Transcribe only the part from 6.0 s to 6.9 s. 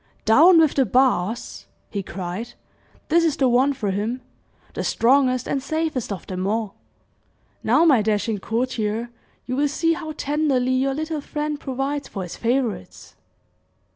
of them all.